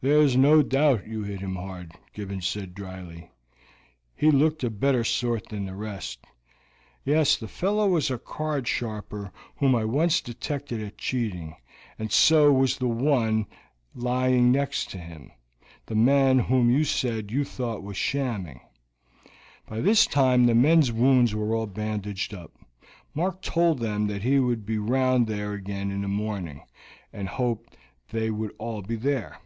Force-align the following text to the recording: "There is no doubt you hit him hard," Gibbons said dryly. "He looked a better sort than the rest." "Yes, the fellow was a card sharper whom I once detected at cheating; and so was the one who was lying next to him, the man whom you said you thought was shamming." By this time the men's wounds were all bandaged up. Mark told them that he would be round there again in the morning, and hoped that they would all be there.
"There 0.00 0.20
is 0.20 0.36
no 0.36 0.62
doubt 0.62 1.08
you 1.08 1.24
hit 1.24 1.40
him 1.40 1.56
hard," 1.56 1.90
Gibbons 2.14 2.46
said 2.46 2.72
dryly. 2.72 3.32
"He 4.14 4.30
looked 4.30 4.62
a 4.62 4.70
better 4.70 5.02
sort 5.02 5.48
than 5.48 5.66
the 5.66 5.74
rest." 5.74 6.20
"Yes, 7.04 7.36
the 7.36 7.48
fellow 7.48 7.88
was 7.88 8.08
a 8.08 8.16
card 8.16 8.68
sharper 8.68 9.32
whom 9.56 9.74
I 9.74 9.84
once 9.84 10.20
detected 10.20 10.80
at 10.80 10.98
cheating; 10.98 11.56
and 11.98 12.12
so 12.12 12.52
was 12.52 12.78
the 12.78 12.86
one 12.86 13.46
who 13.96 13.96
was 13.96 14.04
lying 14.04 14.52
next 14.52 14.88
to 14.90 14.98
him, 14.98 15.32
the 15.86 15.96
man 15.96 16.38
whom 16.38 16.70
you 16.70 16.84
said 16.84 17.32
you 17.32 17.42
thought 17.44 17.82
was 17.82 17.96
shamming." 17.96 18.60
By 19.66 19.80
this 19.80 20.06
time 20.06 20.46
the 20.46 20.54
men's 20.54 20.92
wounds 20.92 21.34
were 21.34 21.56
all 21.56 21.66
bandaged 21.66 22.32
up. 22.32 22.52
Mark 23.14 23.42
told 23.42 23.80
them 23.80 24.06
that 24.06 24.22
he 24.22 24.38
would 24.38 24.64
be 24.64 24.78
round 24.78 25.26
there 25.26 25.54
again 25.54 25.90
in 25.90 26.02
the 26.02 26.06
morning, 26.06 26.62
and 27.12 27.28
hoped 27.28 27.70
that 27.72 27.78
they 28.16 28.30
would 28.30 28.52
all 28.58 28.80
be 28.82 28.94
there. 28.94 29.40